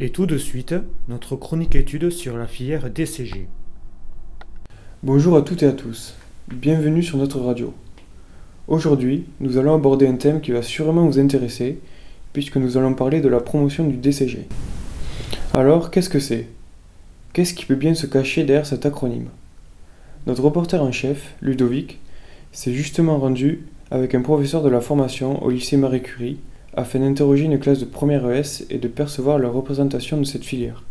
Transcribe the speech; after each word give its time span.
Et 0.00 0.10
tout 0.10 0.26
de 0.26 0.38
suite, 0.38 0.76
notre 1.08 1.34
chronique 1.34 1.74
étude 1.74 2.10
sur 2.10 2.36
la 2.36 2.46
filière 2.46 2.88
DCG. 2.88 3.48
Bonjour 5.02 5.36
à 5.36 5.42
toutes 5.42 5.64
et 5.64 5.66
à 5.66 5.72
tous, 5.72 6.14
bienvenue 6.46 7.02
sur 7.02 7.18
notre 7.18 7.40
radio. 7.40 7.74
Aujourd'hui, 8.68 9.24
nous 9.40 9.58
allons 9.58 9.74
aborder 9.74 10.06
un 10.06 10.14
thème 10.14 10.40
qui 10.40 10.52
va 10.52 10.62
sûrement 10.62 11.04
vous 11.04 11.18
intéresser, 11.18 11.80
puisque 12.32 12.58
nous 12.58 12.76
allons 12.76 12.94
parler 12.94 13.20
de 13.20 13.28
la 13.28 13.40
promotion 13.40 13.88
du 13.88 13.96
DCG. 13.96 14.46
Alors, 15.52 15.90
qu'est-ce 15.90 16.10
que 16.10 16.20
c'est? 16.20 16.46
Qu'est-ce 17.32 17.54
qui 17.54 17.66
peut 17.66 17.74
bien 17.74 17.94
se 17.94 18.06
cacher 18.06 18.44
derrière 18.44 18.66
cet 18.66 18.86
acronyme? 18.86 19.30
Notre 20.28 20.44
reporter 20.44 20.80
en 20.80 20.92
chef, 20.92 21.34
Ludovic, 21.42 21.98
s'est 22.52 22.72
justement 22.72 23.18
rendu 23.18 23.66
avec 23.90 24.14
un 24.14 24.22
professeur 24.22 24.62
de 24.62 24.68
la 24.68 24.80
formation 24.80 25.42
au 25.42 25.50
lycée 25.50 25.76
Marie 25.76 26.02
Curie 26.02 26.38
afin 26.78 27.00
d'interroger 27.00 27.44
une 27.44 27.58
classe 27.58 27.80
de 27.80 27.84
première 27.84 28.30
ES 28.30 28.64
et 28.70 28.78
de 28.78 28.86
percevoir 28.86 29.38
leur 29.38 29.52
représentation 29.52 30.16
de 30.16 30.24
cette 30.24 30.44
filière. 30.44 30.84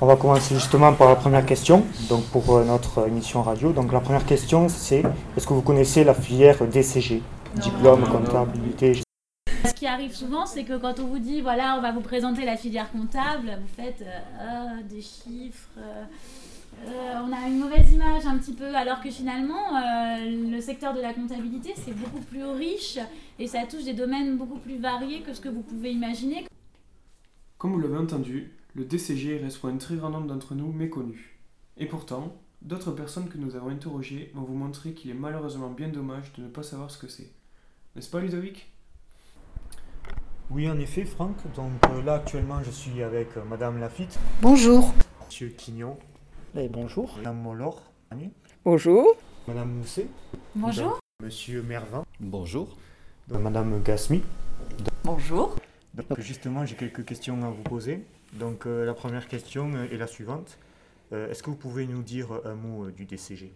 On 0.00 0.06
va 0.06 0.16
commencer 0.16 0.54
justement 0.54 0.92
par 0.92 1.08
la 1.08 1.16
première 1.16 1.44
question, 1.46 1.82
donc 2.08 2.24
pour 2.26 2.54
euh, 2.54 2.64
notre 2.64 3.08
émission 3.08 3.42
radio. 3.42 3.72
Donc 3.72 3.90
la 3.92 4.00
première 4.00 4.24
question 4.26 4.68
c'est 4.68 5.02
est-ce 5.36 5.46
que 5.46 5.54
vous 5.54 5.62
connaissez 5.62 6.04
la 6.04 6.14
filière 6.14 6.64
DCG 6.66 7.22
Diplôme, 7.56 8.04
comptabilité 8.04 9.00
Ce 9.64 9.72
qui 9.72 9.86
arrive 9.86 10.14
souvent, 10.14 10.44
c'est 10.44 10.64
que 10.64 10.76
quand 10.76 11.00
on 11.00 11.06
vous 11.06 11.18
dit 11.18 11.40
voilà, 11.40 11.76
on 11.78 11.82
va 11.82 11.92
vous 11.92 12.02
présenter 12.02 12.44
la 12.44 12.56
filière 12.56 12.90
comptable, 12.92 13.58
vous 13.60 13.82
faites 13.82 14.02
euh, 14.02 14.18
ah, 14.40 14.82
des 14.88 15.00
chiffres. 15.00 15.70
euh, 15.78 16.04
euh, 16.86 17.20
on 17.24 17.32
a 17.32 17.48
une 17.48 17.58
mauvaise 17.58 17.92
image 17.92 18.26
un 18.26 18.38
petit 18.38 18.52
peu, 18.52 18.74
alors 18.74 19.00
que 19.00 19.10
finalement, 19.10 19.76
euh, 19.76 20.50
le 20.50 20.60
secteur 20.60 20.94
de 20.94 21.00
la 21.00 21.14
comptabilité, 21.14 21.72
c'est 21.76 21.94
beaucoup 21.96 22.20
plus 22.20 22.44
riche 22.44 22.98
et 23.38 23.46
ça 23.46 23.66
touche 23.66 23.84
des 23.84 23.94
domaines 23.94 24.36
beaucoup 24.36 24.58
plus 24.58 24.78
variés 24.78 25.22
que 25.22 25.32
ce 25.32 25.40
que 25.40 25.48
vous 25.48 25.62
pouvez 25.62 25.92
imaginer. 25.92 26.46
Comme 27.58 27.72
vous 27.72 27.80
l'avez 27.80 27.96
entendu, 27.96 28.52
le 28.74 28.84
DCG 28.84 29.38
reste 29.38 29.58
pour 29.58 29.68
un 29.68 29.76
très 29.76 29.96
grand 29.96 30.10
nombre 30.10 30.26
d'entre 30.26 30.54
nous 30.54 30.72
méconnu. 30.72 31.38
Et 31.76 31.86
pourtant, 31.86 32.36
d'autres 32.62 32.92
personnes 32.92 33.28
que 33.28 33.38
nous 33.38 33.56
avons 33.56 33.68
interrogées 33.68 34.30
vont 34.34 34.42
vous 34.42 34.54
montrer 34.54 34.92
qu'il 34.92 35.10
est 35.10 35.14
malheureusement 35.14 35.70
bien 35.70 35.88
dommage 35.88 36.32
de 36.34 36.42
ne 36.42 36.48
pas 36.48 36.62
savoir 36.62 36.90
ce 36.90 36.98
que 36.98 37.08
c'est. 37.08 37.30
N'est-ce 37.94 38.10
pas 38.10 38.20
Ludovic? 38.20 38.70
Oui, 40.50 40.68
en 40.68 40.78
effet, 40.78 41.04
Franck. 41.04 41.36
Donc 41.56 41.72
euh, 41.90 42.02
là, 42.02 42.14
actuellement, 42.14 42.62
je 42.62 42.70
suis 42.70 43.02
avec 43.02 43.36
euh, 43.36 43.44
Madame 43.48 43.78
Lafitte, 43.78 44.18
Bonjour. 44.42 44.92
Monsieur 45.24 45.48
Quignon, 45.48 45.96
Et 46.56 46.68
bonjour. 46.68 47.14
Madame 47.18 47.40
Mollor, 47.40 47.82
Bonjour. 48.64 49.16
Madame 49.48 49.70
Mousset, 49.72 50.06
Bonjour. 50.54 50.98
Monsieur 51.22 51.62
Mervin, 51.62 52.04
Bonjour. 52.20 52.76
donc 53.28 53.42
Madame 53.42 53.82
Gasmi. 53.82 54.22
Bonjour. 55.02 55.56
Donc 55.94 56.20
justement, 56.20 56.64
j'ai 56.64 56.76
quelques 56.76 57.04
questions 57.04 57.42
à 57.44 57.50
vous 57.50 57.62
poser. 57.62 58.04
Donc 58.34 58.66
euh, 58.66 58.84
la 58.84 58.94
première 58.94 59.26
question 59.28 59.72
euh, 59.74 59.86
est 59.92 59.96
la 59.96 60.06
suivante. 60.06 60.58
Euh, 61.12 61.30
Est-ce 61.30 61.42
que 61.42 61.50
vous 61.50 61.56
pouvez 61.56 61.86
nous 61.86 62.02
dire 62.02 62.28
un 62.44 62.54
mot 62.54 62.84
euh, 62.86 62.92
du 62.92 63.04
DCG 63.04 63.52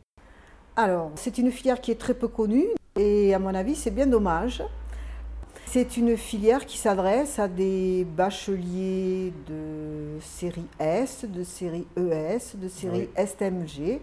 Alors, 0.76 1.12
c'est 1.14 1.38
une 1.38 1.50
filière 1.50 1.80
qui 1.80 1.90
est 1.90 2.00
très 2.00 2.14
peu 2.14 2.28
connue 2.28 2.66
et 2.96 3.32
à 3.32 3.38
mon 3.38 3.54
avis, 3.54 3.74
c'est 3.76 3.90
bien 3.92 4.06
dommage. 4.06 4.62
C'est 5.70 5.98
une 5.98 6.16
filière 6.16 6.64
qui 6.64 6.78
s'adresse 6.78 7.38
à 7.38 7.46
des 7.46 8.06
bacheliers 8.16 9.34
de 9.46 10.18
série 10.18 10.64
S, 10.78 11.26
de 11.28 11.44
série 11.44 11.86
ES, 11.94 12.56
de 12.56 12.68
série 12.68 13.10
STMG. 13.18 14.00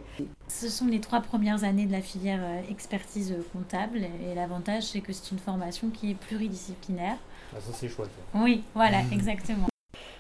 Ce 0.47 0.69
sont 0.69 0.85
les 0.85 0.99
trois 0.99 1.21
premières 1.21 1.63
années 1.63 1.87
de 1.87 1.91
la 1.91 2.01
filière 2.01 2.39
euh, 2.43 2.61
expertise 2.69 3.35
comptable 3.51 3.97
et 3.97 4.35
l'avantage, 4.35 4.83
c'est 4.83 5.01
que 5.01 5.11
c'est 5.11 5.31
une 5.31 5.39
formation 5.39 5.89
qui 5.89 6.11
est 6.11 6.13
pluridisciplinaire. 6.13 7.17
ah, 7.51 7.59
Ça 7.59 7.73
c'est 7.73 7.89
chouette. 7.89 8.11
Oui, 8.35 8.63
voilà, 8.75 8.99
exactement. 9.11 9.67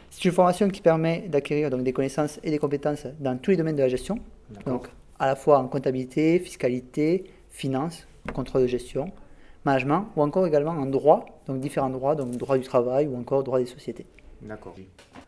C'est 0.09 0.25
une 0.25 0.31
formation 0.31 0.67
qui 0.69 0.81
permet 0.81 1.27
d'acquérir 1.29 1.69
donc 1.69 1.83
des 1.83 1.93
connaissances 1.93 2.39
et 2.43 2.49
des 2.49 2.57
compétences 2.57 3.05
dans 3.19 3.37
tous 3.37 3.51
les 3.51 3.57
domaines 3.57 3.75
de 3.75 3.83
la 3.83 3.89
gestion, 3.89 4.17
D'accord. 4.49 4.73
donc 4.73 4.87
à 5.19 5.27
la 5.27 5.35
fois 5.35 5.59
en 5.59 5.67
comptabilité, 5.67 6.39
fiscalité, 6.39 7.25
finance, 7.51 8.07
contrôle 8.33 8.63
de 8.63 8.67
gestion, 8.67 9.11
management, 9.65 10.07
ou 10.15 10.21
encore 10.21 10.45
également 10.47 10.71
en 10.71 10.85
droit, 10.85 11.25
donc 11.47 11.59
différents 11.59 11.89
droits, 11.89 12.15
donc 12.15 12.31
droit 12.37 12.57
du 12.57 12.63
travail 12.63 13.07
ou 13.07 13.17
encore 13.17 13.43
droit 13.43 13.59
des 13.59 13.65
sociétés. 13.65 14.05
D'accord. 14.41 14.75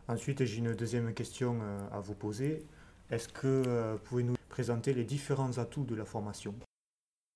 Ensuite, 0.08 0.44
j'ai 0.46 0.58
une 0.60 0.74
deuxième 0.74 1.14
question 1.14 1.56
euh, 1.62 1.80
à 1.92 2.00
vous 2.00 2.14
poser. 2.14 2.64
Est-ce 3.10 3.28
que 3.28 3.48
euh, 3.48 3.94
vous 3.94 4.00
pouvez 4.04 4.24
nous 4.24 4.36
présenter 4.50 4.94
les 4.94 5.04
différents 5.04 5.58
atouts 5.58 5.84
de 5.86 5.96
la 5.96 6.06
formation? 6.06 6.54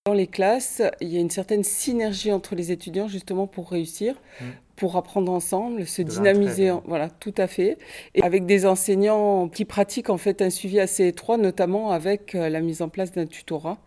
Dans 0.07 0.13
les 0.13 0.27
classes, 0.27 0.81
il 0.99 1.09
y 1.09 1.17
a 1.17 1.19
une 1.19 1.29
certaine 1.29 1.63
synergie 1.63 2.31
entre 2.31 2.55
les 2.55 2.71
étudiants 2.71 3.07
justement 3.07 3.45
pour 3.45 3.69
réussir, 3.69 4.15
Mm. 4.41 4.45
pour 4.75 4.95
apprendre 4.97 5.31
ensemble, 5.31 5.85
se 5.85 6.01
De 6.01 6.09
dynamiser. 6.09 6.71
en- 6.71 6.81
Voilà, 6.87 7.09
tout 7.09 7.35
à 7.37 7.45
fait. 7.47 7.77
Et 8.15 8.23
avec 8.23 8.47
des 8.47 8.65
enseignants 8.65 9.47
qui 9.47 9.63
pratiquent 9.63 10.09
en 10.09 10.17
fait 10.17 10.41
un 10.41 10.49
suivi 10.49 10.79
assez 10.79 11.05
étroit, 11.07 11.37
notamment 11.37 11.91
avec 11.91 12.33
euh, 12.35 12.49
la 12.49 12.61
mise 12.61 12.81
en 12.81 12.89
place 12.89 13.11
d'un 13.11 13.27
tutorat 13.27 13.77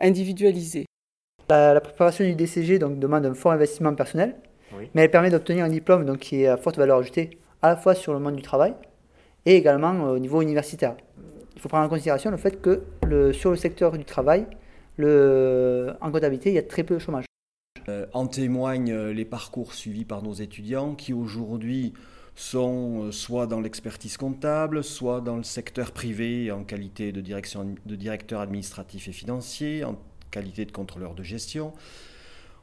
individualisé. 0.00 0.86
La, 1.50 1.74
la 1.74 1.80
préparation 1.80 2.24
du 2.24 2.34
DCG 2.36 2.78
donc, 2.78 3.00
demande 3.00 3.26
un 3.26 3.34
fort 3.34 3.50
investissement 3.50 3.92
personnel, 3.96 4.36
Oui. 4.78 4.88
mais 4.94 5.02
elle 5.02 5.10
permet 5.10 5.30
d'obtenir 5.30 5.64
un 5.64 5.68
diplôme 5.68 6.04
donc, 6.06 6.18
qui 6.18 6.42
est 6.42 6.46
à 6.46 6.56
forte 6.56 6.76
valeur 6.78 6.98
ajoutée 6.98 7.38
à 7.60 7.70
la 7.70 7.76
fois 7.76 7.96
sur 7.96 8.12
le 8.12 8.20
monde 8.20 8.36
du 8.36 8.42
travail 8.42 8.72
et 9.44 9.56
également 9.56 10.06
euh, 10.06 10.14
au 10.14 10.18
niveau 10.20 10.42
universitaire. 10.42 10.94
Il 11.56 11.60
faut 11.60 11.68
prendre 11.68 11.84
en 11.86 11.88
considération 11.88 12.30
le 12.30 12.36
fait 12.36 12.62
que 12.62 12.84
le, 13.04 13.32
sur 13.32 13.50
le 13.50 13.56
secteur 13.56 13.90
du 13.98 14.04
travail, 14.04 14.46
le, 14.96 15.92
en 16.00 16.12
comptabilité, 16.12 16.50
il 16.50 16.54
y 16.54 16.58
a 16.58 16.62
très 16.62 16.84
peu 16.84 16.94
de 16.94 17.00
chômage. 17.00 17.24
Euh, 17.88 18.06
En 18.12 18.28
témoignent 18.28 18.92
euh, 18.92 19.12
les 19.12 19.24
parcours 19.24 19.74
suivis 19.74 20.04
par 20.04 20.22
nos 20.22 20.32
étudiants 20.32 20.94
qui 20.94 21.12
aujourd'hui 21.12 21.94
sont 22.36 23.10
soit 23.10 23.48
dans 23.48 23.60
l'expertise 23.60 24.16
comptable, 24.16 24.84
soit 24.84 25.20
dans 25.20 25.36
le 25.36 25.42
secteur 25.42 25.90
privé 25.90 26.52
en 26.52 26.62
qualité 26.62 27.10
de, 27.10 27.20
direction, 27.20 27.74
de 27.84 27.96
directeur 27.96 28.40
administratif 28.40 29.08
et 29.08 29.12
financier, 29.12 29.84
en 29.84 29.96
qualité 30.30 30.64
de 30.64 30.72
contrôleur 30.72 31.14
de 31.14 31.22
gestion. 31.22 31.72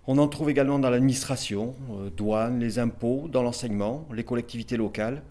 On 0.08 0.18
en 0.20 0.28
trouve 0.28 0.50
également 0.50 0.80
dans 0.80 0.90
l'administration, 0.90 1.76
euh, 1.92 2.10
douane, 2.10 2.60
les 2.60 2.80
impôts, 2.80 3.28
dans 3.30 3.44
l'enseignement, 3.44 4.08
les 4.14 4.24
collectivités 4.24 4.78
locales. 4.78 5.22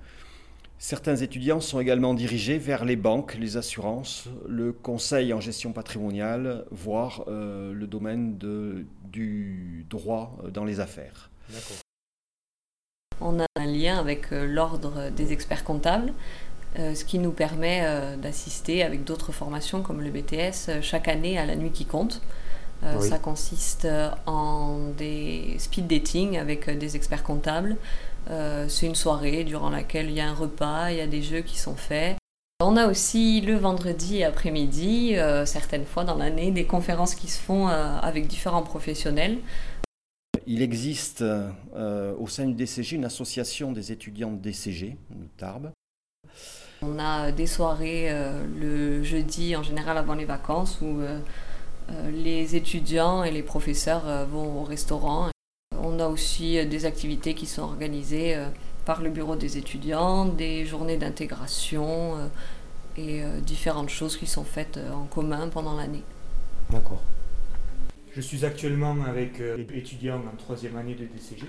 Certains 0.78 1.16
étudiants 1.16 1.60
sont 1.60 1.80
également 1.80 2.12
dirigés 2.12 2.58
vers 2.58 2.84
les 2.84 2.97
banques, 2.97 3.34
les 3.41 3.56
assurances, 3.56 4.28
le 4.47 4.72
conseil 4.74 5.32
en 5.32 5.41
gestion 5.41 5.72
patrimoniale, 5.72 6.66
voire 6.70 7.24
euh, 7.28 7.72
le 7.72 7.86
domaine 7.86 8.36
de, 8.36 8.84
du 9.04 9.86
droit 9.88 10.36
dans 10.53 10.64
les 10.64 10.80
affaires. 10.80 11.30
On 13.22 13.41
a 13.41 13.47
un 13.56 13.64
lien 13.66 13.98
avec 13.98 14.30
euh, 14.32 14.44
l'ordre 14.47 15.10
des 15.10 15.32
experts 15.32 15.64
comptables, 15.64 16.12
euh, 16.78 16.94
ce 16.94 17.04
qui 17.04 17.19
nous 17.19 17.32
permet 17.32 17.81
euh, 17.84 18.16
d'assister 18.16 18.82
avec 18.82 19.04
d'autres 19.04 19.32
formations 19.32 19.82
comme 19.82 20.00
le 20.00 20.10
BTS 20.10 20.69
euh, 20.69 20.82
chaque 20.82 21.09
année 21.09 21.38
à 21.38 21.47
la 21.47 21.56
nuit 21.56 21.71
qui 21.71 21.84
compte. 21.84 22.21
Oui. 22.82 23.09
Ça 23.09 23.19
consiste 23.19 23.88
en 24.27 24.91
des 24.99 25.56
speed 25.59 25.87
dating 25.87 26.37
avec 26.37 26.69
des 26.69 26.94
experts 26.94 27.22
comptables. 27.22 27.78
C'est 28.69 28.84
une 28.84 28.94
soirée 28.94 29.44
durant 29.44 29.71
laquelle 29.71 30.10
il 30.10 30.15
y 30.15 30.21
a 30.21 30.28
un 30.28 30.34
repas, 30.34 30.91
il 30.91 30.99
y 30.99 31.00
a 31.00 31.06
des 31.06 31.22
jeux 31.22 31.41
qui 31.41 31.59
sont 31.59 31.75
faits. 31.75 32.19
On 32.60 32.78
a 32.78 32.87
aussi 32.87 33.43
le 33.43 33.54
vendredi 33.54 34.25
après-midi, 34.25 35.16
euh, 35.16 35.44
certaines 35.44 35.84
fois 35.84 36.04
dans 36.04 36.15
l'année, 36.15 36.50
des 36.53 36.65
conférences 36.65 37.15
qui 37.15 37.28
se 37.28 37.38
font 37.38 37.69
euh, 37.69 37.98
avec 38.00 38.28
différents 38.28 38.62
professionnels. 38.62 39.41
Il 40.47 40.62
existe 40.62 41.21
euh, 41.21 42.15
au 42.19 42.27
sein 42.28 42.47
du 42.47 42.54
DCG 42.54 42.97
une 42.97 43.04
association 43.04 43.72
des 43.72 43.93
étudiants 43.93 44.33
de 44.33 44.38
DCG, 44.38 44.97
de 45.10 45.27
Tarbes. 45.37 45.71
On 46.82 46.98
a 46.98 47.32
des 47.32 47.47
soirées 47.47 48.06
euh, 48.10 48.44
le 48.60 49.02
jeudi 49.02 49.56
en 49.56 49.62
général 49.62 49.97
avant 49.97 50.14
les 50.14 50.26
vacances 50.26 50.78
où 50.82 51.00
euh, 51.00 51.19
euh, 51.91 52.10
les 52.10 52.54
étudiants 52.56 53.24
et 53.24 53.30
les 53.30 53.42
professeurs 53.42 54.06
euh, 54.06 54.24
vont 54.24 54.60
au 54.60 54.65
restaurant. 54.65 55.30
On 55.78 55.98
a 56.00 56.06
aussi 56.09 56.59
euh, 56.59 56.65
des 56.66 56.84
activités 56.84 57.34
qui 57.34 57.47
sont 57.47 57.62
organisées 57.62 58.34
euh, 58.36 58.48
par 58.84 59.03
le 59.03 59.10
bureau 59.10 59.36
des 59.36 59.56
étudiants, 59.56 60.27
des 60.27 60.66
journées 60.66 60.97
d'intégration 60.97 62.16
euh, 62.16 62.28
et 62.97 63.22
euh, 63.22 63.41
différentes 63.41 63.91
choses 63.91 64.16
qui 64.16 64.27
sont 64.27 64.44
faites 64.44 64.77
euh, 64.77 64.92
en 64.92 65.04
commun 65.04 65.48
pendant 65.48 65.77
l'année. 65.77 66.03
D'accord. 66.71 67.03
Je 68.15 68.21
suis 68.21 68.44
actuellement 68.44 68.97
avec 69.06 69.41
euh, 69.41 69.56
les 69.56 69.78
étudiants 69.78 70.22
en 70.33 70.36
troisième 70.36 70.77
année 70.77 70.94
de 70.94 71.04
DCG. 71.04 71.47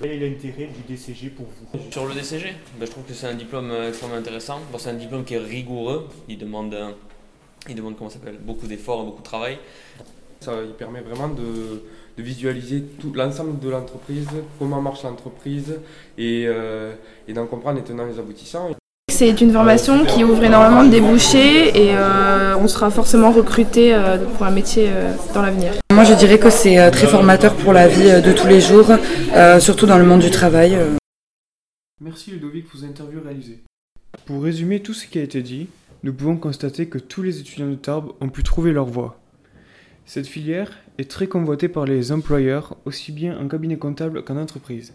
Quel 0.00 0.10
est 0.12 0.28
l'intérêt 0.28 0.68
du 0.68 0.94
DCG 0.94 1.30
pour 1.30 1.46
vous? 1.46 1.78
Sur 1.90 2.06
le 2.06 2.14
DCG, 2.14 2.54
ben, 2.78 2.86
je 2.86 2.90
trouve 2.90 3.04
que 3.04 3.14
c'est 3.14 3.26
un 3.26 3.34
diplôme 3.34 3.70
euh, 3.70 3.88
extrêmement 3.88 4.16
intéressant. 4.16 4.58
Bon, 4.70 4.78
c'est 4.78 4.90
un 4.90 4.94
diplôme 4.94 5.24
qui 5.24 5.34
est 5.34 5.38
rigoureux, 5.38 6.08
il 6.28 6.36
demande, 6.38 6.74
euh, 6.74 6.90
il 7.68 7.74
demande 7.74 7.96
comment 7.96 8.10
ça 8.10 8.18
s'appelle, 8.18 8.38
beaucoup 8.38 8.66
d'efforts 8.66 9.02
et 9.02 9.04
beaucoup 9.06 9.22
de 9.22 9.26
travail. 9.26 9.58
Ça 10.40 10.52
il 10.62 10.72
permet 10.74 11.00
vraiment 11.00 11.28
de, 11.28 11.82
de 12.18 12.22
visualiser 12.22 12.82
tout 13.00 13.12
l'ensemble 13.14 13.58
de 13.58 13.70
l'entreprise, 13.70 14.28
comment 14.58 14.82
marche 14.82 15.02
l'entreprise 15.02 15.80
et, 16.18 16.44
euh, 16.46 16.92
et 17.26 17.32
d'en 17.32 17.46
comprendre 17.46 17.78
les 17.78 17.84
tenants 17.84 18.06
et 18.06 18.12
les 18.12 18.18
aboutissants. 18.18 18.70
C'est 19.08 19.40
une 19.40 19.50
formation 19.50 20.04
qui 20.04 20.24
ouvre 20.24 20.44
énormément 20.44 20.84
de 20.84 20.90
débouchés 20.90 21.68
et 21.68 21.96
euh, 21.96 22.54
on 22.60 22.68
sera 22.68 22.90
forcément 22.90 23.30
recruté 23.30 23.94
euh, 23.94 24.18
pour 24.18 24.46
un 24.46 24.50
métier 24.50 24.88
euh, 24.90 25.14
dans 25.32 25.40
l'avenir. 25.40 25.72
Moi, 25.96 26.04
je 26.04 26.12
dirais 26.12 26.38
que 26.38 26.50
c'est 26.50 26.78
euh, 26.78 26.90
très 26.90 27.06
formateur 27.06 27.56
pour 27.56 27.72
la 27.72 27.88
vie 27.88 28.10
euh, 28.10 28.20
de 28.20 28.30
tous 28.30 28.46
les 28.46 28.60
jours, 28.60 28.90
euh, 29.34 29.58
surtout 29.60 29.86
dans 29.86 29.96
le 29.96 30.04
monde 30.04 30.20
du 30.20 30.30
travail. 30.30 30.76
Merci 32.02 32.32
Ludovic 32.32 32.68
pour 32.68 32.80
vos 32.80 32.86
interviews 32.86 33.22
réalisées. 33.24 33.60
Pour 34.26 34.42
résumer 34.42 34.80
tout 34.80 34.92
ce 34.92 35.06
qui 35.06 35.18
a 35.18 35.22
été 35.22 35.40
dit, 35.40 35.68
nous 36.02 36.12
pouvons 36.12 36.36
constater 36.36 36.86
que 36.86 36.98
tous 36.98 37.22
les 37.22 37.40
étudiants 37.40 37.70
de 37.70 37.76
Tarbes 37.76 38.12
ont 38.20 38.28
pu 38.28 38.42
trouver 38.42 38.74
leur 38.74 38.84
voie. 38.84 39.18
Cette 40.04 40.26
filière 40.26 40.70
est 40.98 41.10
très 41.10 41.28
convoitée 41.28 41.68
par 41.68 41.86
les 41.86 42.12
employeurs, 42.12 42.76
aussi 42.84 43.10
bien 43.10 43.38
en 43.38 43.48
cabinet 43.48 43.78
comptable 43.78 44.22
qu'en 44.22 44.36
entreprise. 44.36 44.92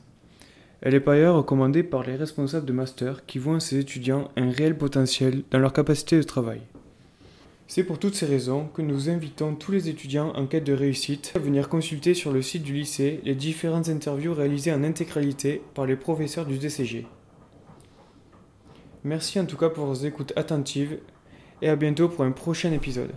Elle 0.82 0.94
est 0.94 1.00
par 1.00 1.16
ailleurs 1.16 1.38
recommandée 1.38 1.82
par 1.82 2.04
les 2.04 2.16
responsables 2.16 2.68
de 2.68 2.74
master 2.74 3.26
qui 3.26 3.40
voient 3.40 3.56
en 3.56 3.60
ces 3.60 3.80
étudiants 3.80 4.30
un 4.38 4.52
réel 4.52 4.78
potentiel 4.78 5.42
dans 5.50 5.58
leur 5.58 5.74
capacité 5.74 6.18
de 6.18 6.24
travail. 6.24 6.62
C'est 7.74 7.86
pour 7.86 8.00
toutes 8.00 8.16
ces 8.16 8.26
raisons 8.26 8.68
que 8.74 8.82
nous 8.82 9.10
invitons 9.10 9.56
tous 9.56 9.72
les 9.72 9.88
étudiants 9.88 10.34
en 10.36 10.46
quête 10.46 10.66
de 10.66 10.74
réussite 10.74 11.32
à 11.38 11.40
venir 11.40 11.70
consulter 11.70 12.14
sur 12.14 12.34
le 12.34 12.42
site 12.42 12.64
du 12.64 12.74
lycée 12.74 13.22
les 13.24 13.34
différentes 13.34 13.88
interviews 13.88 14.34
réalisées 14.34 14.74
en 14.74 14.84
intégralité 14.84 15.62
par 15.74 15.86
les 15.86 15.96
professeurs 15.96 16.46
du 16.46 16.58
DCG. 16.58 17.06
Merci 19.06 19.40
en 19.40 19.46
tout 19.46 19.56
cas 19.56 19.70
pour 19.70 19.86
vos 19.86 19.94
écoutes 19.94 20.34
attentives 20.36 21.00
et 21.62 21.70
à 21.70 21.78
bientôt 21.78 22.10
pour 22.10 22.26
un 22.26 22.32
prochain 22.32 22.74
épisode. 22.74 23.12